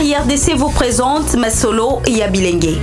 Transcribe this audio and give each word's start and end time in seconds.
RDC 0.00 0.54
vous 0.54 0.68
présente 0.68 1.34
Masolo 1.34 2.00
Yabilengue. 2.06 2.76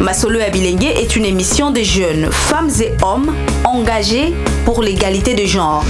Masolo 0.00 0.38
Yabilengue 0.38 0.86
est 0.86 1.14
une 1.14 1.26
émission 1.26 1.70
de 1.70 1.82
jeunes, 1.82 2.32
femmes 2.32 2.70
et 2.80 2.92
hommes 3.04 3.34
engagés 3.64 4.32
pour 4.64 4.82
l'égalité 4.82 5.34
de 5.34 5.44
genre. 5.44 5.84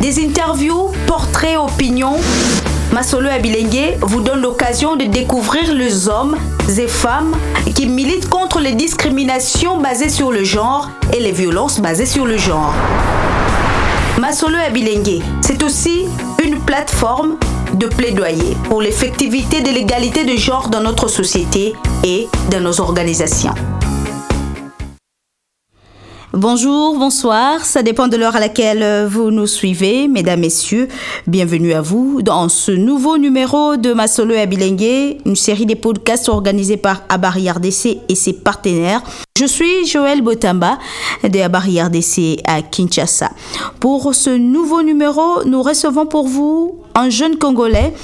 Des 0.00 0.24
interviews, 0.24 0.90
portraits, 1.06 1.58
opinions. 1.58 2.16
Masolo 2.92 3.28
Abilengue 3.28 3.98
vous 4.00 4.22
donne 4.22 4.40
l'occasion 4.40 4.96
de 4.96 5.04
découvrir 5.04 5.74
les 5.74 6.08
hommes 6.08 6.38
et 6.78 6.88
femmes 6.88 7.36
qui 7.74 7.88
militent 7.88 8.30
contre 8.30 8.60
les 8.60 8.72
discriminations 8.72 9.76
basées 9.76 10.08
sur 10.08 10.32
le 10.32 10.44
genre 10.44 10.90
et 11.12 11.20
les 11.20 11.32
violences 11.32 11.78
basées 11.78 12.06
sur 12.06 12.24
le 12.24 12.38
genre. 12.38 12.72
Masolo 14.18 14.56
Abilengue, 14.66 15.22
c'est 15.42 15.62
aussi 15.62 16.06
une 16.42 16.58
plateforme 16.58 17.36
de 17.74 17.86
plaidoyer 17.86 18.56
pour 18.64 18.82
l'effectivité 18.82 19.60
de 19.60 19.70
l'égalité 19.70 20.24
de 20.24 20.36
genre 20.36 20.68
dans 20.68 20.80
notre 20.80 21.08
société 21.08 21.74
et 22.04 22.28
dans 22.50 22.60
nos 22.60 22.80
organisations. 22.80 23.54
Bonjour, 26.34 26.98
bonsoir, 26.98 27.64
ça 27.64 27.82
dépend 27.82 28.06
de 28.06 28.18
l'heure 28.18 28.36
à 28.36 28.40
laquelle 28.40 29.06
vous 29.06 29.30
nous 29.30 29.46
suivez, 29.46 30.08
mesdames, 30.08 30.40
messieurs. 30.40 30.86
Bienvenue 31.26 31.72
à 31.72 31.80
vous 31.80 32.20
dans 32.20 32.50
ce 32.50 32.70
nouveau 32.70 33.16
numéro 33.16 33.76
de 33.78 33.94
Masolo 33.94 34.34
et 34.34 34.40
Abilengue, 34.42 35.22
une 35.24 35.36
série 35.36 35.64
de 35.64 35.72
podcasts 35.72 36.28
organisés 36.28 36.76
par 36.76 37.00
Abari 37.08 37.50
RDC 37.50 38.00
et 38.10 38.14
ses 38.14 38.34
partenaires. 38.34 39.02
Je 39.38 39.46
suis 39.46 39.86
Joël 39.86 40.20
Botamba 40.20 40.78
de 41.24 41.40
Abari 41.40 41.80
RDC 41.80 42.42
à 42.44 42.60
Kinshasa. 42.60 43.30
Pour 43.80 44.14
ce 44.14 44.28
nouveau 44.28 44.82
numéro, 44.82 45.44
nous 45.46 45.62
recevons 45.62 46.04
pour 46.04 46.28
vous 46.28 46.80
un 46.94 47.08
jeune 47.08 47.38
Congolais 47.38 47.94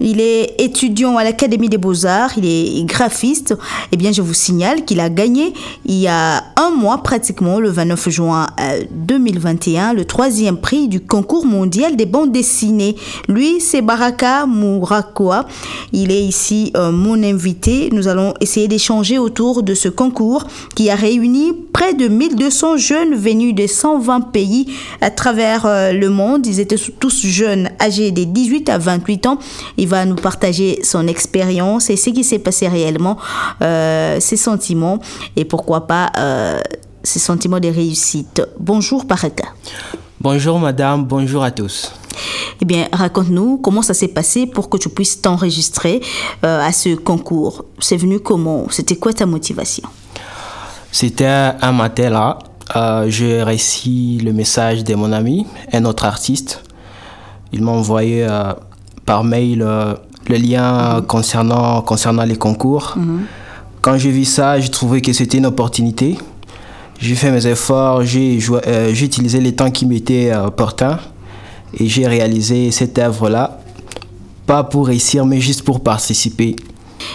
il 0.00 0.20
est 0.20 0.60
étudiant 0.60 1.16
à 1.16 1.24
l'Académie 1.24 1.68
des 1.68 1.78
Beaux-Arts, 1.78 2.32
il 2.36 2.44
est 2.44 2.84
graphiste. 2.84 3.54
Eh 3.92 3.96
bien, 3.96 4.12
je 4.12 4.22
vous 4.22 4.34
signale 4.34 4.84
qu'il 4.84 5.00
a 5.00 5.08
gagné 5.08 5.52
il 5.84 5.96
y 5.96 6.08
a 6.08 6.44
un 6.56 6.70
mois 6.70 6.98
pratiquement, 6.98 7.60
le 7.60 7.70
29 7.70 8.08
juin 8.10 8.46
2021, 8.90 9.92
le 9.92 10.04
troisième 10.04 10.58
prix 10.58 10.88
du 10.88 11.00
concours 11.00 11.46
mondial 11.46 11.96
des 11.96 12.06
bandes 12.06 12.32
dessinées. 12.32 12.96
Lui, 13.28 13.60
c'est 13.60 13.82
Baraka 13.82 14.46
Mourakoa. 14.46 15.46
Il 15.92 16.10
est 16.10 16.22
ici 16.22 16.72
euh, 16.76 16.90
mon 16.90 17.22
invité. 17.22 17.90
Nous 17.92 18.08
allons 18.08 18.34
essayer 18.40 18.68
d'échanger 18.68 19.18
autour 19.18 19.62
de 19.62 19.74
ce 19.74 19.88
concours 19.88 20.46
qui 20.74 20.90
a 20.90 20.94
réuni 20.94 21.52
près 21.72 21.94
de 21.94 22.08
1200 22.08 22.76
jeunes 22.78 23.14
venus 23.14 23.54
de 23.54 23.66
120 23.66 24.32
pays 24.32 24.66
à 25.00 25.10
travers 25.10 25.66
euh, 25.66 25.92
le 25.92 26.08
monde. 26.08 26.46
Ils 26.46 26.60
étaient 26.60 26.76
tous 26.98 27.26
jeunes, 27.26 27.70
âgés 27.80 28.10
de 28.10 28.24
18 28.24 28.68
à 28.68 28.78
28 28.78 29.26
ans. 29.26 29.38
Il 29.86 29.90
va 29.90 30.04
nous 30.04 30.16
partager 30.16 30.80
son 30.82 31.06
expérience 31.06 31.90
et 31.90 31.96
ce 31.96 32.10
qui 32.10 32.24
s'est 32.24 32.40
passé 32.40 32.66
réellement, 32.66 33.16
euh, 33.62 34.18
ses 34.18 34.36
sentiments 34.36 34.98
et 35.36 35.44
pourquoi 35.44 35.86
pas 35.86 36.10
euh, 36.18 36.58
ses 37.04 37.20
sentiments 37.20 37.60
de 37.60 37.68
réussite. 37.68 38.42
Bonjour 38.58 39.06
Paraka. 39.06 39.44
Bonjour 40.20 40.58
madame, 40.58 41.04
bonjour 41.04 41.44
à 41.44 41.52
tous. 41.52 41.92
Eh 42.60 42.64
bien, 42.64 42.88
raconte-nous 42.92 43.58
comment 43.58 43.80
ça 43.80 43.94
s'est 43.94 44.08
passé 44.08 44.48
pour 44.48 44.68
que 44.68 44.76
tu 44.76 44.88
puisses 44.88 45.22
t'enregistrer 45.22 46.00
euh, 46.44 46.66
à 46.66 46.72
ce 46.72 46.96
concours. 46.96 47.64
C'est 47.78 47.96
venu 47.96 48.18
comment? 48.18 48.66
C'était 48.70 48.96
quoi 48.96 49.12
ta 49.12 49.24
motivation? 49.24 49.88
C'était 50.90 51.26
un 51.26 51.70
matin 51.70 52.10
là. 52.10 52.38
J'ai 53.06 53.40
réussi 53.44 54.18
le 54.20 54.32
message 54.32 54.82
de 54.82 54.96
mon 54.96 55.12
ami, 55.12 55.46
un 55.72 55.84
autre 55.84 56.06
artiste. 56.06 56.64
Il 57.52 57.62
m'a 57.62 57.70
envoyé 57.70 58.26
par 59.06 59.24
mail 59.24 59.62
euh, 59.62 59.94
le 60.28 60.36
lien 60.36 61.02
concernant, 61.06 61.80
concernant 61.82 62.24
les 62.24 62.36
concours. 62.36 62.94
Mhm. 62.96 63.22
Quand 63.80 63.96
j'ai 63.96 64.10
vu 64.10 64.24
ça, 64.24 64.58
j'ai 64.58 64.68
trouvé 64.68 65.00
que 65.00 65.12
c'était 65.12 65.38
une 65.38 65.46
opportunité. 65.46 66.18
J'ai 66.98 67.14
fait 67.14 67.30
mes 67.30 67.46
efforts, 67.46 68.04
j'ai 68.04 68.38
euh, 68.66 68.92
utilisé 68.92 69.40
les 69.40 69.54
temps 69.54 69.70
qui 69.70 69.86
m'étaient 69.86 70.32
euh, 70.32 70.46
opportuns 70.46 70.98
et 71.78 71.86
j'ai 71.86 72.06
réalisé 72.06 72.70
cette 72.70 72.98
œuvre-là, 72.98 73.60
pas 74.46 74.64
pour 74.64 74.88
réussir, 74.88 75.24
mais 75.26 75.40
juste 75.40 75.62
pour 75.62 75.80
participer. 75.80 76.56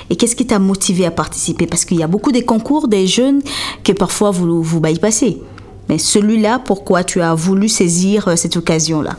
Et 0.09 0.16
qu'est-ce 0.16 0.35
qui 0.35 0.46
t'a 0.46 0.59
motivé 0.59 1.06
à 1.06 1.12
participer? 1.12 1.66
Parce 1.66 1.84
qu'il 1.84 1.97
y 1.97 2.03
a 2.03 2.07
beaucoup 2.07 2.31
de 2.31 2.41
concours 2.41 2.88
des 2.88 3.07
jeunes 3.07 3.41
que 3.84 3.91
parfois 3.91 4.30
vous, 4.31 4.62
vous 4.62 4.80
bypassez. 4.80 5.41
Mais 5.90 5.97
celui-là, 5.97 6.62
pourquoi 6.63 7.03
tu 7.03 7.22
as 7.22 7.34
voulu 7.34 7.68
saisir 7.68 8.38
cette 8.38 8.56
occasion-là? 8.56 9.18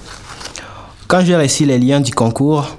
Quand 1.13 1.23
j'ai 1.27 1.37
reçu 1.37 1.67
les 1.67 1.79
liens 1.79 2.01
du 2.01 2.11
concours, 2.15 2.75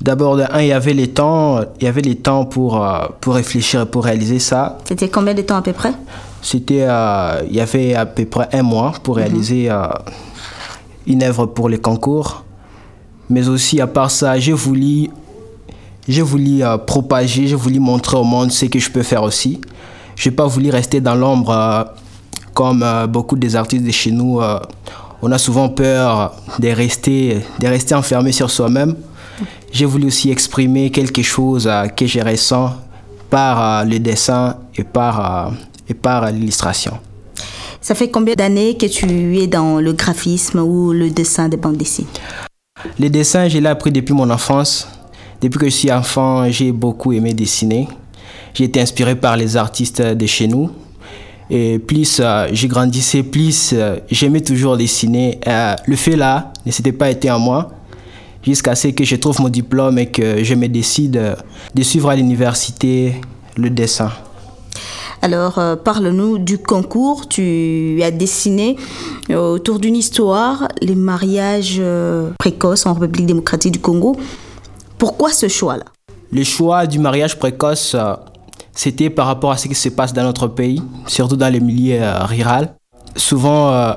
d'abord, 0.00 0.40
il 0.58 0.66
y 0.66 0.72
avait 0.72 0.92
les 0.92 1.06
temps, 1.06 1.60
il 1.78 1.84
y 1.84 1.86
avait 1.86 2.00
les 2.00 2.16
temps 2.16 2.44
pour, 2.46 2.84
euh, 2.84 3.06
pour 3.20 3.36
réfléchir 3.36 3.82
et 3.82 3.86
pour 3.86 4.06
réaliser 4.06 4.40
ça. 4.40 4.78
C'était 4.84 5.08
combien 5.08 5.32
de 5.32 5.42
temps 5.42 5.54
à 5.54 5.62
peu 5.62 5.72
près? 5.72 5.92
C'était, 6.42 6.82
euh, 6.82 7.42
il 7.48 7.54
y 7.54 7.60
avait 7.60 7.94
à 7.94 8.06
peu 8.06 8.24
près 8.24 8.48
un 8.52 8.64
mois 8.64 8.92
pour 9.04 9.14
mhm. 9.14 9.22
réaliser 9.22 9.70
euh, 9.70 9.86
une 11.06 11.22
œuvre 11.22 11.46
pour 11.46 11.68
les 11.68 11.78
concours. 11.78 12.42
Mais 13.30 13.46
aussi, 13.46 13.80
à 13.80 13.86
part 13.86 14.10
ça, 14.10 14.36
j'ai 14.40 14.52
voulu, 14.52 15.08
j'ai 16.08 16.22
voulu 16.22 16.62
propager, 16.88 17.46
j'ai 17.46 17.54
voulu 17.54 17.78
montrer 17.78 18.16
au 18.16 18.24
monde 18.24 18.50
ce 18.50 18.66
que 18.66 18.80
je 18.80 18.90
peux 18.90 19.04
faire 19.04 19.22
aussi. 19.22 19.60
Je 20.16 20.28
n'ai 20.28 20.34
pas 20.34 20.46
voulu 20.46 20.70
rester 20.70 21.00
dans 21.00 21.14
l'ombre 21.14 21.86
comme 22.52 22.84
beaucoup 23.08 23.36
des 23.36 23.54
artistes 23.54 23.84
de 23.84 23.92
chez 23.92 24.10
nous 24.10 24.40
on 25.26 25.32
a 25.32 25.38
souvent 25.38 25.68
peur 25.68 26.36
de 26.60 26.68
rester, 26.68 27.40
de 27.58 27.66
rester 27.66 27.96
enfermé 27.96 28.30
sur 28.30 28.48
soi-même. 28.48 28.94
J'ai 29.72 29.84
voulu 29.84 30.06
aussi 30.06 30.30
exprimer 30.30 30.90
quelque 30.90 31.20
chose 31.22 31.66
euh, 31.66 31.88
que 31.88 32.06
je 32.06 32.20
ressens 32.20 32.72
par 33.28 33.54
euh, 33.60 33.84
le 33.84 33.98
dessin 33.98 34.56
et 34.76 34.84
par, 34.84 35.48
euh, 35.48 35.50
et 35.88 35.94
par 35.94 36.30
l'illustration. 36.30 36.98
Ça 37.80 37.96
fait 37.96 38.08
combien 38.08 38.36
d'années 38.36 38.76
que 38.76 38.86
tu 38.86 39.38
es 39.38 39.48
dans 39.48 39.80
le 39.80 39.92
graphisme 39.94 40.60
ou 40.60 40.92
le 40.92 41.10
dessin 41.10 41.48
de 41.48 41.56
bande 41.56 41.76
dessinée 41.76 42.06
Le 43.00 43.08
dessin, 43.08 43.48
je 43.48 43.58
l'ai 43.58 43.68
appris 43.68 43.90
depuis 43.90 44.14
mon 44.14 44.30
enfance. 44.30 44.86
Depuis 45.40 45.58
que 45.58 45.66
je 45.66 45.74
suis 45.74 45.92
enfant, 45.92 46.48
j'ai 46.52 46.70
beaucoup 46.70 47.12
aimé 47.12 47.34
dessiner. 47.34 47.88
J'ai 48.54 48.64
été 48.64 48.80
inspiré 48.80 49.16
par 49.16 49.36
les 49.36 49.56
artistes 49.56 50.00
de 50.00 50.26
chez 50.26 50.46
nous. 50.46 50.70
Et 51.50 51.78
plus 51.78 52.20
euh, 52.20 52.48
je 52.52 52.66
grandissais, 52.66 53.22
plus 53.22 53.70
euh, 53.72 53.98
j'aimais 54.10 54.40
toujours 54.40 54.76
dessiner. 54.76 55.38
Euh, 55.46 55.74
le 55.86 55.96
fait 55.96 56.16
là 56.16 56.52
ne 56.64 56.72
s'était 56.72 56.92
pas 56.92 57.10
été 57.10 57.30
en 57.30 57.38
moi 57.38 57.70
jusqu'à 58.42 58.74
ce 58.74 58.88
que 58.88 59.04
je 59.04 59.16
trouve 59.16 59.40
mon 59.40 59.48
diplôme 59.48 59.98
et 59.98 60.06
que 60.06 60.42
je 60.42 60.54
me 60.54 60.68
décide 60.68 61.36
de 61.74 61.82
suivre 61.82 62.10
à 62.10 62.16
l'université 62.16 63.20
le 63.56 63.70
dessin. 63.70 64.10
Alors, 65.22 65.58
parle-nous 65.82 66.38
du 66.38 66.58
concours. 66.58 67.26
Tu 67.26 68.00
as 68.04 68.12
dessiné 68.12 68.76
autour 69.30 69.80
d'une 69.80 69.96
histoire, 69.96 70.68
les 70.80 70.94
mariages 70.94 71.82
précoces 72.38 72.86
en 72.86 72.92
République 72.92 73.26
démocratique 73.26 73.72
du 73.72 73.80
Congo. 73.80 74.16
Pourquoi 74.98 75.32
ce 75.32 75.48
choix-là? 75.48 75.86
Le 76.30 76.44
choix 76.44 76.86
du 76.86 77.00
mariage 77.00 77.38
précoce, 77.38 77.96
c'était 78.76 79.10
par 79.10 79.26
rapport 79.26 79.50
à 79.50 79.56
ce 79.56 79.66
qui 79.66 79.74
se 79.74 79.88
passe 79.88 80.12
dans 80.12 80.22
notre 80.22 80.46
pays, 80.46 80.80
surtout 81.08 81.36
dans 81.36 81.48
les 81.48 81.60
milieux 81.60 82.00
euh, 82.00 82.24
ruraux. 82.24 82.66
Souvent, 83.16 83.72
euh, 83.72 83.94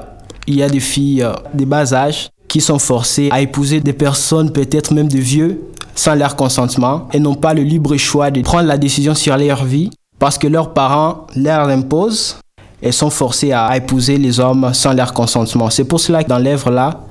il 0.48 0.56
y 0.56 0.64
a 0.64 0.70
des 0.70 0.80
filles 0.80 1.22
euh, 1.22 1.34
de 1.54 1.66
bas 1.66 1.94
âge 1.94 2.30
qui 2.48 2.62
sont 2.62 2.80
forcées 2.80 3.30
à 3.32 3.42
épouser 3.42 3.82
des 3.82 3.94
personnes 3.94 4.52
peut-être 4.52 4.94
même 4.94 5.10
de 5.10 5.20
vieux 5.20 5.62
sans 5.94 6.16
leur 6.16 6.36
consentement 6.36 7.10
et 7.14 7.20
n'ont 7.20 7.36
pas 7.36 7.54
le 7.54 7.62
libre 7.62 7.96
choix 7.98 8.32
de 8.32 8.42
prendre 8.42 8.68
la 8.68 8.78
décision 8.78 9.14
sur 9.14 9.38
leur 9.38 9.66
vie 9.66 9.92
parce 10.18 10.38
que 10.38 10.48
leurs 10.48 10.74
parents 10.74 11.28
leur 11.36 11.68
imposent 11.68 12.38
et 12.82 12.94
sont 12.94 13.10
forcées 13.10 13.52
à 13.52 13.76
épouser 13.76 14.18
les 14.18 14.40
hommes 14.40 14.74
sans 14.74 14.94
leur 14.94 15.14
consentement. 15.14 15.70
C'est 15.70 15.84
pour 15.84 16.00
cela 16.00 16.24
que 16.24 16.30
dans 16.30 16.40
l'œuvre 16.40 16.72
là, 16.72 17.02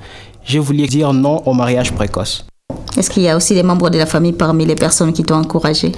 j'ai 0.45 0.59
voulu 0.59 0.87
dire 0.87 1.13
non 1.13 1.43
au 1.47 1.53
mariage 1.53 1.93
précoce. 1.93 2.48
Est-ce 2.97 3.11
qu'il 3.11 3.23
y 3.23 3.29
a 3.29 3.37
aussi 3.37 3.55
des 3.55 3.63
membres 3.63 3.91
de 3.91 3.99
la 3.99 4.07
famille 4.07 4.33
parmi 4.33 4.65
les 4.65 4.75
personnes 4.75 5.13
qui 5.13 5.23
t'ont 5.23 5.37
encouragé 5.37 5.93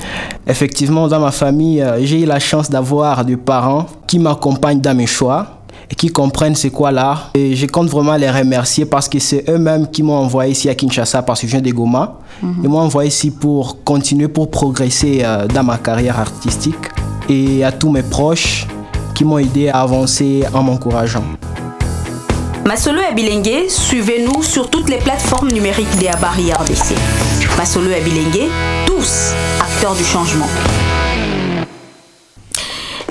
Effectivement, 0.46 1.08
dans 1.08 1.20
ma 1.20 1.30
famille, 1.30 1.80
euh, 1.80 2.04
j'ai 2.04 2.22
eu 2.22 2.26
la 2.26 2.38
chance 2.40 2.70
d'avoir 2.70 3.24
des 3.24 3.36
parents 3.36 3.86
qui 4.06 4.18
m'accompagnent 4.18 4.80
dans 4.80 4.96
mes 4.96 5.06
choix 5.06 5.60
et 5.90 5.94
qui 5.94 6.08
comprennent 6.08 6.54
c'est 6.54 6.70
quoi 6.70 6.92
l'art. 6.92 7.30
Et 7.34 7.56
je 7.56 7.66
compte 7.66 7.88
vraiment 7.88 8.16
les 8.16 8.30
remercier 8.30 8.84
parce 8.84 9.08
que 9.08 9.18
c'est 9.18 9.48
eux-mêmes 9.48 9.88
qui 9.90 10.02
m'ont 10.02 10.16
envoyé 10.16 10.52
ici 10.52 10.68
à 10.68 10.74
Kinshasa 10.74 11.22
parce 11.22 11.40
que 11.40 11.46
je 11.46 11.52
viens 11.52 11.62
de 11.62 11.70
Goma. 11.70 12.18
Mhm. 12.42 12.54
Ils 12.62 12.68
m'ont 12.68 12.80
envoyé 12.80 13.08
ici 13.08 13.30
pour 13.30 13.82
continuer, 13.82 14.28
pour 14.28 14.50
progresser 14.50 15.22
euh, 15.24 15.46
dans 15.46 15.64
ma 15.64 15.78
carrière 15.78 16.18
artistique. 16.18 16.76
Et 17.28 17.64
à 17.64 17.72
tous 17.72 17.90
mes 17.90 18.02
proches 18.02 18.66
qui 19.14 19.24
m'ont 19.24 19.38
aidé 19.38 19.68
à 19.68 19.80
avancer 19.80 20.44
en 20.52 20.62
m'encourageant. 20.62 21.24
Masolo 22.70 23.00
et 23.00 23.14
Bilingue, 23.14 23.68
suivez-nous 23.68 24.44
sur 24.44 24.70
toutes 24.70 24.88
les 24.90 24.98
plateformes 24.98 25.50
numériques 25.50 25.92
des 25.98 26.06
Abari 26.06 26.52
RDC. 26.52 26.94
Masolo 27.58 27.90
et 27.90 28.00
Bilingue, 28.00 28.48
tous 28.86 29.32
acteurs 29.60 29.96
du 29.96 30.04
changement. 30.04 30.46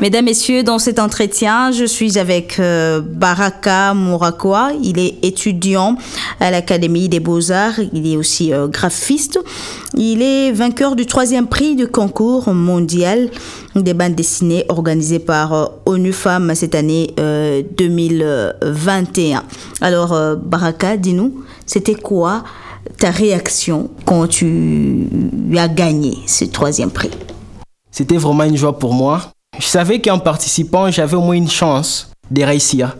Mesdames, 0.01 0.23
Messieurs, 0.23 0.63
dans 0.63 0.79
cet 0.79 0.97
entretien, 0.97 1.73
je 1.73 1.83
suis 1.83 2.17
avec 2.17 2.57
euh, 2.57 3.01
Baraka 3.01 3.93
Mourakwa. 3.93 4.69
Il 4.81 4.97
est 4.97 5.17
étudiant 5.23 5.97
à 6.39 6.51
l'Académie 6.51 7.09
des 7.09 7.19
Beaux-Arts. 7.19 7.81
Il 7.91 8.07
est 8.07 8.15
aussi 8.15 8.53
euh, 8.53 8.69
graphiste. 8.69 9.41
Il 9.95 10.21
est 10.21 10.53
vainqueur 10.53 10.95
du 10.95 11.05
troisième 11.05 11.47
prix 11.47 11.75
du 11.75 11.87
concours 11.87 12.47
mondial 12.53 13.29
des 13.75 13.93
bandes 13.93 14.15
dessinées 14.15 14.63
organisé 14.69 15.19
par 15.19 15.53
euh, 15.53 15.65
ONU 15.85 16.13
Femmes 16.13 16.55
cette 16.55 16.75
année 16.75 17.13
2021. 17.17 19.43
Alors, 19.81 20.17
Baraka, 20.37 20.95
dis-nous, 20.95 21.43
c'était 21.65 21.95
quoi 21.95 22.45
ta 22.97 23.11
réaction 23.11 23.89
quand 24.05 24.27
tu 24.27 25.09
as 25.57 25.67
gagné 25.67 26.19
ce 26.25 26.45
troisième 26.45 26.89
prix? 26.89 27.11
C'était 27.91 28.17
vraiment 28.17 28.45
une 28.45 28.55
joie 28.55 28.79
pour 28.79 28.93
moi 28.93 29.33
je 29.59 29.65
savais 29.65 29.99
qu'en 29.99 30.19
participant, 30.19 30.89
j'avais 30.89 31.15
au 31.15 31.21
moins 31.21 31.35
une 31.35 31.49
chance 31.49 32.11
de 32.31 32.41
réussir. 32.43 32.97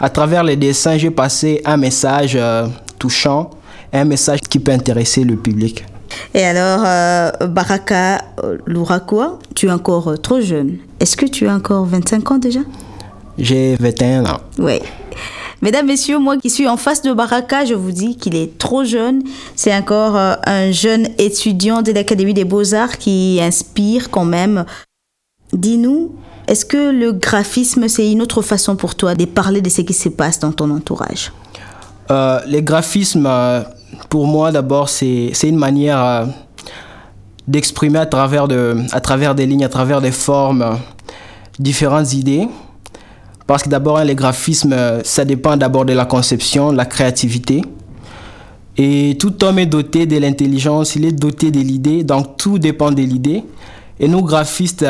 À 0.00 0.10
travers 0.10 0.42
les 0.42 0.56
dessins, 0.56 0.98
j'ai 0.98 1.10
passé 1.10 1.62
un 1.64 1.76
message 1.76 2.32
euh, 2.34 2.66
touchant, 2.98 3.50
un 3.92 4.04
message 4.04 4.40
qui 4.40 4.58
peut 4.58 4.72
intéresser 4.72 5.24
le 5.24 5.36
public. 5.36 5.84
Et 6.34 6.44
alors, 6.44 6.82
euh, 6.84 7.30
Baraka 7.46 8.22
Lourakwa, 8.66 9.38
tu 9.54 9.66
es 9.68 9.70
encore 9.70 10.08
euh, 10.08 10.16
trop 10.16 10.40
jeune. 10.40 10.78
Est-ce 10.98 11.16
que 11.16 11.26
tu 11.26 11.46
as 11.46 11.54
encore 11.54 11.84
25 11.84 12.32
ans 12.32 12.38
déjà? 12.38 12.60
J'ai 13.38 13.76
21 13.76 14.24
ans. 14.26 14.40
Oui. 14.58 14.80
Mesdames, 15.62 15.86
Messieurs, 15.86 16.18
moi 16.18 16.38
qui 16.38 16.50
suis 16.50 16.66
en 16.66 16.76
face 16.76 17.02
de 17.02 17.12
Baraka, 17.12 17.64
je 17.66 17.74
vous 17.74 17.92
dis 17.92 18.16
qu'il 18.16 18.34
est 18.34 18.58
trop 18.58 18.82
jeune. 18.82 19.22
C'est 19.54 19.74
encore 19.74 20.16
un 20.16 20.72
jeune 20.72 21.08
étudiant 21.18 21.82
de 21.82 21.92
l'Académie 21.92 22.34
des 22.34 22.46
Beaux-Arts 22.46 22.96
qui 22.96 23.38
inspire 23.42 24.10
quand 24.10 24.24
même 24.24 24.64
Dis-nous, 25.52 26.12
est-ce 26.46 26.64
que 26.64 26.90
le 26.90 27.12
graphisme, 27.12 27.88
c'est 27.88 28.10
une 28.10 28.22
autre 28.22 28.42
façon 28.42 28.76
pour 28.76 28.94
toi 28.94 29.14
de 29.14 29.24
parler 29.24 29.60
de 29.60 29.68
ce 29.68 29.82
qui 29.82 29.92
se 29.92 30.08
passe 30.08 30.38
dans 30.40 30.52
ton 30.52 30.70
entourage? 30.70 31.32
Euh, 32.10 32.40
Le 32.46 32.60
graphisme, 32.60 33.26
euh, 33.26 33.62
pour 34.08 34.26
moi, 34.26 34.50
d'abord, 34.50 34.88
c'est 34.88 35.32
une 35.42 35.56
manière 35.56 36.04
euh, 36.04 36.26
d'exprimer 37.46 37.98
à, 37.98 38.06
travers 38.06 38.48
de, 38.48 38.76
à 38.92 39.00
travers 39.00 39.34
des 39.34 39.46
lignes, 39.46 39.64
à 39.64 39.68
travers 39.68 40.00
des 40.00 40.10
formes, 40.10 40.78
différentes 41.58 42.12
idées. 42.14 42.48
Parce 43.46 43.62
que 43.62 43.68
d'abord, 43.68 43.98
hein, 43.98 44.04
les 44.04 44.14
graphismes, 44.14 44.74
ça 45.02 45.24
dépend 45.24 45.56
d'abord 45.56 45.84
de 45.84 45.92
la 45.92 46.04
conception, 46.04 46.72
de 46.72 46.76
la 46.76 46.86
créativité. 46.86 47.62
Et 48.76 49.16
tout 49.20 49.44
homme 49.44 49.58
est 49.58 49.66
doté 49.66 50.06
de 50.06 50.16
l'intelligence, 50.16 50.94
il 50.94 51.04
est 51.04 51.12
doté 51.12 51.50
de 51.50 51.60
l'idée, 51.60 52.02
donc 52.04 52.36
tout 52.36 52.58
dépend 52.58 52.90
de 52.92 53.02
l'idée. 53.02 53.44
Et 53.98 54.08
nous, 54.08 54.22
graphistes, 54.22 54.84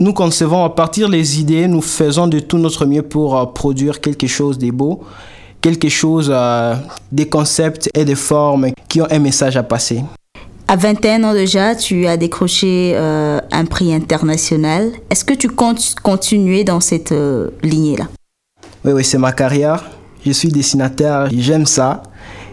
nous 0.00 0.12
concevons 0.12 0.64
à 0.64 0.70
partir 0.70 1.08
des 1.08 1.40
idées, 1.40 1.68
nous 1.68 1.80
faisons 1.80 2.26
de 2.26 2.40
tout 2.40 2.58
notre 2.58 2.84
mieux 2.84 3.02
pour 3.02 3.38
euh, 3.38 3.46
produire 3.46 4.00
quelque 4.00 4.26
chose 4.26 4.58
de 4.58 4.72
beau, 4.72 5.04
quelque 5.60 5.88
chose, 5.88 6.32
euh, 6.34 6.74
des 7.12 7.28
concepts 7.28 7.88
et 7.94 8.04
des 8.04 8.16
formes 8.16 8.70
qui 8.88 9.00
ont 9.00 9.06
un 9.08 9.20
message 9.20 9.56
à 9.56 9.62
passer. 9.62 10.02
À 10.66 10.74
21 10.74 11.22
ans 11.22 11.32
déjà, 11.32 11.76
tu 11.76 12.08
as 12.08 12.16
décroché 12.16 12.94
euh, 12.96 13.38
un 13.52 13.64
prix 13.66 13.94
international. 13.94 14.90
Est-ce 15.10 15.24
que 15.24 15.34
tu 15.34 15.48
comptes 15.48 15.94
continuer 16.02 16.64
dans 16.64 16.80
cette 16.80 17.14
lignée-là? 17.62 18.08
Oui, 18.84 18.92
oui, 18.94 19.04
c'est 19.04 19.18
ma 19.18 19.30
carrière. 19.30 19.84
Je 20.26 20.32
suis 20.32 20.48
dessinateur, 20.48 21.28
j'aime 21.30 21.66
ça 21.66 22.02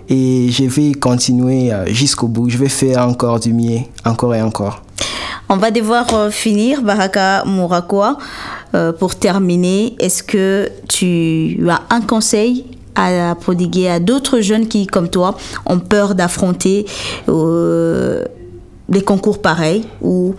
et 0.08 0.50
je 0.52 0.66
vais 0.66 0.92
continuer 0.92 1.72
jusqu'au 1.88 2.28
bout. 2.28 2.50
Je 2.50 2.58
vais 2.60 2.70
faire 2.70 3.08
encore 3.08 3.40
du 3.40 3.52
mieux, 3.52 3.80
encore 4.06 4.36
et 4.36 4.42
encore. 4.44 4.84
On 5.54 5.58
va 5.58 5.70
devoir 5.70 6.14
euh, 6.14 6.30
finir, 6.30 6.82
Baraka 6.82 7.44
Mourakwa. 7.46 8.18
Euh, 8.74 8.94
pour 8.94 9.16
terminer, 9.16 9.98
est-ce 10.00 10.24
que 10.24 10.70
tu 10.88 11.70
as 11.70 11.82
un 11.90 12.00
conseil 12.00 12.64
à 12.96 13.36
prodiguer 13.36 13.90
à 13.90 14.00
d'autres 14.00 14.40
jeunes 14.40 14.70
qui, 14.70 14.88
comme 14.88 15.10
toi, 15.10 15.36
ont 15.66 15.80
peur 15.80 16.16
d'affronter 16.16 16.86
euh, 17.28 18.24
des 18.88 19.02
concours 19.02 19.42
pareils 19.42 19.84
ou 20.02 20.36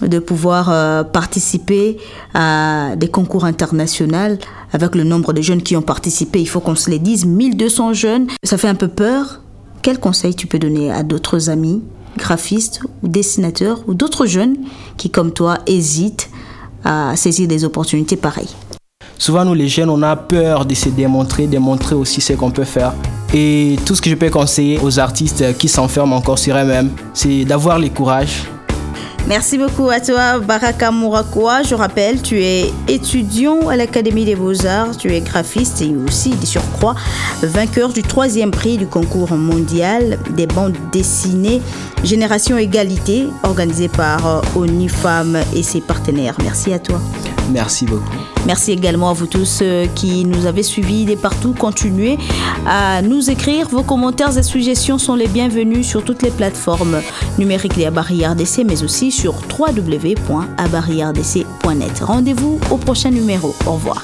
de 0.00 0.18
pouvoir 0.18 0.72
participer 1.12 1.98
à 2.32 2.96
des 2.96 3.08
concours 3.08 3.44
internationaux 3.44 4.38
avec 4.72 4.94
le 4.94 5.04
nombre 5.04 5.34
de 5.34 5.42
jeunes 5.42 5.62
qui 5.62 5.76
ont 5.76 5.82
participé? 5.82 6.40
Il 6.40 6.48
faut 6.48 6.60
qu'on 6.60 6.74
se 6.74 6.88
les 6.88 6.98
dise, 6.98 7.26
1200 7.26 7.92
jeunes, 7.92 8.26
ça 8.42 8.56
fait 8.56 8.68
un 8.68 8.74
peu 8.74 8.88
peur. 8.88 9.42
Quel 9.82 9.98
conseil 10.00 10.34
tu 10.34 10.46
peux 10.46 10.58
donner 10.58 10.90
à 10.90 11.02
d'autres 11.02 11.50
amis 11.50 11.82
graphistes 12.16 12.80
ou 13.02 13.08
dessinateurs 13.08 13.80
ou 13.86 13.94
d'autres 13.94 14.26
jeunes 14.26 14.56
qui, 14.96 15.10
comme 15.10 15.32
toi, 15.32 15.58
hésitent 15.66 16.30
à 16.84 17.16
saisir 17.16 17.48
des 17.48 17.64
opportunités 17.64 18.16
pareilles 18.16 18.54
Souvent, 19.18 19.44
nous 19.44 19.54
les 19.54 19.68
jeunes, 19.68 19.90
on 19.90 20.02
a 20.02 20.16
peur 20.16 20.66
de 20.66 20.74
se 20.74 20.88
démontrer, 20.88 21.46
de 21.46 21.58
montrer 21.58 21.94
aussi 21.94 22.20
ce 22.20 22.32
qu'on 22.32 22.50
peut 22.50 22.64
faire. 22.64 22.92
Et 23.32 23.76
tout 23.86 23.94
ce 23.94 24.02
que 24.02 24.10
je 24.10 24.14
peux 24.14 24.30
conseiller 24.30 24.78
aux 24.82 24.98
artistes 24.98 25.56
qui 25.56 25.68
s'enferment 25.68 26.16
encore 26.16 26.38
sur 26.38 26.56
eux-mêmes, 26.56 26.90
c'est 27.14 27.44
d'avoir 27.44 27.78
le 27.78 27.88
courage, 27.88 28.44
Merci 29.26 29.56
beaucoup 29.56 29.88
à 29.88 30.00
toi, 30.00 30.38
Baraka 30.38 30.90
Mourakwa. 30.90 31.62
Je 31.62 31.74
rappelle, 31.74 32.20
tu 32.20 32.42
es 32.42 32.70
étudiant 32.88 33.68
à 33.68 33.76
l'Académie 33.76 34.26
des 34.26 34.34
Beaux-Arts, 34.34 34.98
tu 34.98 35.14
es 35.14 35.20
graphiste 35.22 35.80
et 35.80 35.94
aussi, 35.96 36.30
de 36.30 36.44
surcroît, 36.44 36.94
vainqueur 37.42 37.94
du 37.94 38.02
troisième 38.02 38.50
prix 38.50 38.76
du 38.76 38.86
concours 38.86 39.32
mondial 39.32 40.18
des 40.36 40.46
bandes 40.46 40.76
dessinées 40.92 41.62
Génération 42.04 42.58
Égalité, 42.58 43.28
organisé 43.44 43.88
par 43.88 44.26
euh, 44.26 44.40
ONU 44.56 44.90
Femmes 44.90 45.38
et 45.56 45.62
ses 45.62 45.80
partenaires. 45.80 46.36
Merci 46.42 46.74
à 46.74 46.78
toi. 46.78 47.00
Merci 47.50 47.86
beaucoup. 47.86 48.04
Merci 48.46 48.72
également 48.72 49.10
à 49.10 49.12
vous 49.12 49.26
tous 49.26 49.60
euh, 49.62 49.86
qui 49.94 50.24
nous 50.24 50.46
avez 50.46 50.62
suivis 50.62 51.04
de 51.04 51.14
partout. 51.14 51.54
Continuez 51.58 52.16
à 52.66 53.02
nous 53.02 53.30
écrire. 53.30 53.68
Vos 53.68 53.82
commentaires 53.82 54.36
et 54.36 54.42
suggestions 54.42 54.98
sont 54.98 55.14
les 55.14 55.28
bienvenus 55.28 55.86
sur 55.86 56.02
toutes 56.04 56.22
les 56.22 56.30
plateformes 56.30 57.00
numériques 57.38 57.78
de 57.78 57.88
Barrière 57.90 58.34
DC, 58.34 58.64
mais 58.66 58.82
aussi 58.82 59.12
sur 59.12 59.34
www.abarrièredc.net. 59.58 62.00
Rendez-vous 62.00 62.58
au 62.70 62.76
prochain 62.76 63.10
numéro. 63.10 63.54
Au 63.66 63.72
revoir. 63.72 64.02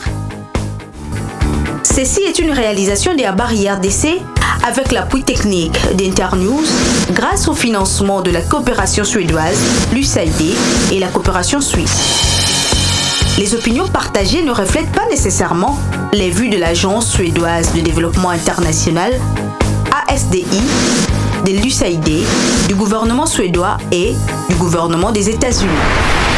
Ceci 1.83 2.23
est 2.23 2.39
une 2.39 2.53
réalisation 2.53 3.15
de 3.15 3.23
la 3.23 3.33
Barrière 3.33 3.81
d'essai 3.81 4.21
avec 4.67 4.93
l'appui 4.93 5.25
technique 5.25 5.79
d'Internews 5.97 6.65
grâce 7.13 7.49
au 7.49 7.55
financement 7.55 8.21
de 8.21 8.31
la 8.31 8.43
coopération 8.43 9.05
suédoise, 9.05 9.59
l'USAID 9.93 10.55
et 10.93 10.99
la 10.99 11.09
coopération 11.09 11.61
suisse. 11.61 12.30
Les 13.41 13.55
opinions 13.55 13.89
partagées 13.89 14.43
ne 14.43 14.51
reflètent 14.53 14.93
pas 14.93 15.07
nécessairement 15.09 15.79
les 16.13 16.29
vues 16.29 16.51
de 16.51 16.59
l'Agence 16.59 17.11
suédoise 17.11 17.73
de 17.73 17.81
développement 17.81 18.29
international, 18.29 19.15
ASDI, 20.11 20.45
de 21.47 21.53
l'USAID, 21.53 22.23
du 22.69 22.75
gouvernement 22.75 23.25
suédois 23.25 23.79
et 23.93 24.15
du 24.51 24.57
gouvernement 24.57 25.11
des 25.11 25.31
États-Unis. 25.31 26.30